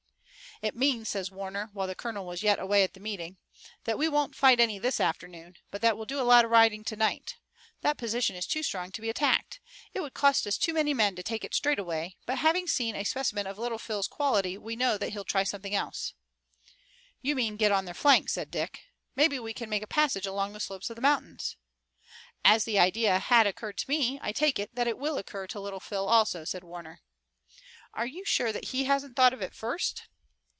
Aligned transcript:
"It 0.63 0.75
means," 0.75 1.09
said 1.09 1.31
Warner, 1.31 1.71
while 1.73 1.87
the 1.87 1.95
colonel 1.95 2.23
was 2.23 2.43
yet 2.43 2.59
away 2.59 2.83
at 2.83 2.93
the 2.93 2.99
meeting, 2.99 3.37
"that 3.85 3.97
we 3.97 4.07
won't 4.07 4.35
fight 4.35 4.59
any 4.59 4.77
this 4.77 4.99
afternoon, 4.99 5.55
but 5.71 5.81
that 5.81 5.97
we'll 5.97 6.05
do 6.05 6.19
a 6.21 6.21
lot 6.21 6.45
of 6.45 6.51
riding 6.51 6.83
tonight. 6.83 7.37
That 7.81 7.97
position 7.97 8.35
is 8.35 8.45
too 8.45 8.61
strong 8.61 8.91
to 8.91 9.01
be 9.01 9.09
attacked. 9.09 9.59
It 9.95 10.01
would 10.01 10.13
cost 10.13 10.45
us 10.45 10.59
too 10.59 10.73
many 10.75 10.93
men 10.93 11.15
to 11.15 11.23
take 11.23 11.43
it 11.43 11.55
straight 11.55 11.79
away, 11.79 12.15
but 12.27 12.37
having 12.37 12.67
seen 12.67 12.95
a 12.95 13.03
specimen 13.03 13.47
of 13.47 13.57
Little 13.57 13.79
Phil's 13.79 14.07
quality 14.07 14.55
we 14.55 14.75
know 14.75 14.99
that 14.99 15.13
he'll 15.13 15.23
try 15.25 15.43
something 15.43 15.73
else." 15.73 16.13
"You 17.23 17.33
mean 17.33 17.55
get 17.57 17.71
on 17.71 17.85
their 17.85 17.95
flank," 17.95 18.29
said 18.29 18.51
Dick. 18.51 18.81
"Maybe 19.15 19.39
we 19.39 19.55
can 19.55 19.67
make 19.67 19.81
a 19.81 19.87
passage 19.87 20.27
along 20.27 20.53
the 20.53 20.59
slopes 20.59 20.91
of 20.91 20.95
the 20.95 21.01
mountains." 21.01 21.57
"As 22.45 22.65
the 22.65 22.77
idea 22.77 23.17
has 23.17 23.47
occurred 23.47 23.79
to 23.79 23.89
me 23.89 24.19
I 24.21 24.31
take 24.31 24.59
it 24.59 24.75
that 24.75 24.87
it 24.87 24.99
will 24.99 25.17
occur 25.17 25.47
to 25.47 25.59
Little 25.59 25.79
Phil 25.79 26.07
also," 26.07 26.43
said 26.45 26.63
Warner. 26.63 27.01
"Are 27.95 28.05
you 28.05 28.23
sure 28.23 28.51
that 28.51 28.65
he 28.65 28.83
hasn't 28.83 29.15
thought 29.15 29.33
of 29.33 29.41
it 29.41 29.55
first?" 29.55 30.03